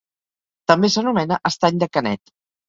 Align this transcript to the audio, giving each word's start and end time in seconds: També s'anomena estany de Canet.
També 0.71 0.89
s'anomena 0.93 1.39
estany 1.51 1.79
de 1.85 1.91
Canet. 1.99 2.35